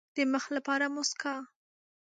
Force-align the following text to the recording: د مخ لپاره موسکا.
د 0.15 0.17
مخ 0.31 0.45
لپاره 0.55 0.85
موسکا. 0.95 1.33